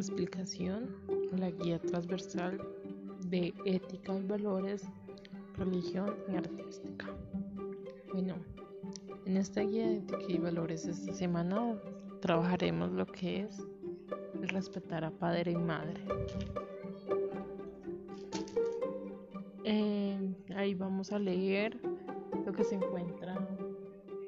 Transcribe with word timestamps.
explicación 0.00 0.96
la 1.36 1.50
guía 1.50 1.78
transversal 1.78 2.60
de 3.26 3.54
ética 3.64 4.16
y 4.16 4.22
valores, 4.22 4.84
religión 5.56 6.16
y 6.28 6.36
artística. 6.36 7.06
Bueno, 8.12 8.34
en 9.26 9.36
esta 9.36 9.60
guía 9.60 9.86
de 9.86 9.96
ética 9.98 10.24
y 10.28 10.38
valores 10.38 10.86
esta 10.86 11.12
semana 11.12 11.78
trabajaremos 12.20 12.90
lo 12.92 13.06
que 13.06 13.42
es 13.42 13.62
respetar 14.40 15.04
a 15.04 15.10
padre 15.10 15.52
y 15.52 15.56
madre. 15.56 16.02
Eh, 19.64 20.34
ahí 20.56 20.74
vamos 20.74 21.12
a 21.12 21.18
leer 21.18 21.78
lo 22.44 22.52
que 22.52 22.64
se 22.64 22.74
encuentra 22.74 23.36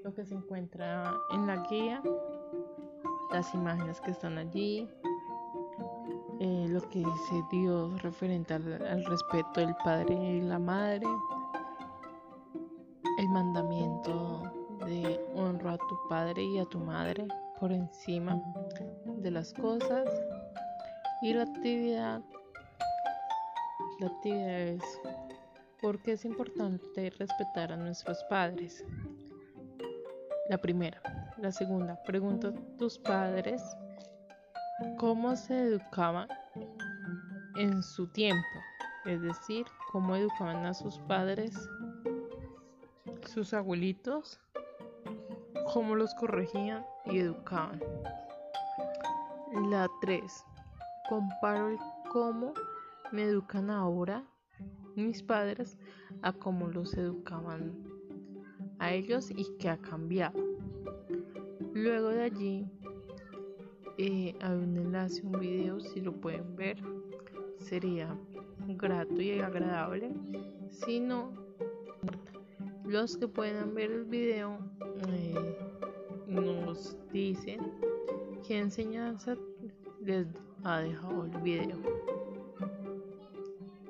lo 0.04 0.12
que 0.12 0.25
se 0.25 0.34
encuentra 0.34 1.14
en 1.32 1.46
la 1.46 1.66
guía 1.68 2.02
las 3.33 3.55
imágenes 3.55 4.01
que 4.01 4.11
están 4.11 4.37
allí 4.37 4.89
eh, 6.45 6.66
lo 6.69 6.80
que 6.88 6.98
dice 6.98 7.45
Dios 7.52 8.02
referente 8.02 8.55
al, 8.55 9.05
respeto 9.05 9.60
del 9.60 9.77
padre 9.77 10.12
y 10.12 10.41
la 10.41 10.59
madre, 10.59 11.06
el 13.19 13.28
mandamiento 13.28 14.42
de 14.84 15.20
honra 15.36 15.74
a 15.74 15.78
tu 15.78 15.97
padre 16.09 16.42
y 16.42 16.59
a 16.59 16.64
tu 16.64 16.80
madre 16.80 17.28
por 17.60 17.70
encima 17.70 18.42
de 19.19 19.30
las 19.30 19.55
cosas 19.55 20.09
y 21.23 21.33
la 21.33 21.45
actividad. 21.45 22.20
La 24.00 24.09
actividad 24.09 24.61
es 24.62 24.83
¿por 25.80 26.02
qué 26.02 26.14
es 26.14 26.24
importante 26.24 27.11
respetar 27.20 27.70
a 27.70 27.77
nuestros 27.77 28.19
padres? 28.24 28.84
La 30.48 30.59
primera. 30.59 31.00
La 31.38 31.52
segunda, 31.52 32.02
pregunta 32.02 32.48
a 32.48 32.77
tus 32.78 32.98
padres 32.98 33.62
cómo 34.99 35.37
se 35.37 35.59
educaban 35.59 36.28
en 37.56 37.83
su 37.83 38.06
tiempo, 38.09 38.47
es 39.05 39.20
decir, 39.23 39.67
cómo 39.91 40.17
educaban 40.17 40.64
a 40.67 40.75
sus 40.75 40.98
padres, 41.01 41.53
sus 43.27 43.53
abuelitos, 43.55 44.41
cómo 45.73 45.95
los 45.95 46.14
corregían 46.14 46.84
y 47.06 47.19
educaban. 47.19 47.81
La 49.70 49.89
3. 50.01 50.45
Comparo 51.09 51.69
el 51.69 51.79
cómo 52.11 52.55
me 53.11 53.25
educan 53.25 53.70
ahora 53.70 54.25
mis 54.97 55.23
padres 55.23 55.79
a 56.23 56.33
cómo 56.33 56.69
los 56.69 56.95
educaban 56.95 57.73
a 58.79 58.92
ellos 58.92 59.31
y 59.31 59.47
qué 59.59 59.69
ha 59.69 59.77
cambiado. 59.79 60.39
Luego 61.75 62.09
de 62.09 62.23
allí 62.23 62.70
eh, 63.98 64.35
hay 64.41 64.53
un 64.53 64.77
enlace, 64.77 65.25
un 65.25 65.39
video, 65.39 65.81
si 65.81 66.01
lo 66.01 66.12
pueden 66.12 66.57
ver, 66.57 66.79
sería 67.59 68.17
grato 68.67 69.21
y 69.21 69.41
agradable. 69.41 70.11
Si 70.71 71.01
no, 71.01 71.33
los 72.85 73.17
que 73.17 73.29
puedan 73.29 73.75
ver 73.75 73.91
el 73.91 74.05
video 74.05 74.59
eh, 75.09 75.57
nos 76.27 76.97
dicen 77.13 77.61
qué 78.47 78.59
enseñanza 78.59 79.37
les 80.01 80.27
ha 80.65 80.79
dejado 80.79 81.25
el 81.25 81.39
video. 81.43 81.79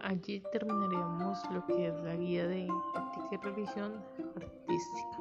Allí 0.03 0.42
terminaríamos 0.53 1.39
lo 1.53 1.64
que 1.67 1.86
es 1.86 1.95
la 2.03 2.17
guía 2.17 2.47
de 2.47 2.64
ética 2.64 3.28
y 3.30 3.36
religión 3.36 3.92
artística. 4.36 5.19